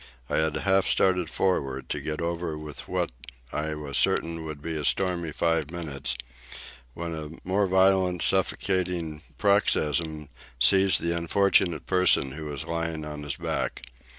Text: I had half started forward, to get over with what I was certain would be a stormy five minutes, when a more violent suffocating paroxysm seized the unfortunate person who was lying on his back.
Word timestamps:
I 0.31 0.37
had 0.37 0.55
half 0.55 0.87
started 0.87 1.29
forward, 1.29 1.87
to 1.89 1.99
get 2.01 2.21
over 2.21 2.57
with 2.57 2.87
what 2.87 3.11
I 3.53 3.75
was 3.75 3.99
certain 3.99 4.43
would 4.45 4.59
be 4.59 4.75
a 4.75 4.83
stormy 4.83 5.31
five 5.31 5.69
minutes, 5.69 6.15
when 6.95 7.13
a 7.13 7.29
more 7.47 7.67
violent 7.67 8.23
suffocating 8.23 9.21
paroxysm 9.37 10.29
seized 10.59 11.01
the 11.01 11.15
unfortunate 11.15 11.85
person 11.85 12.31
who 12.31 12.47
was 12.47 12.65
lying 12.65 13.05
on 13.05 13.21
his 13.21 13.35
back. 13.35 13.83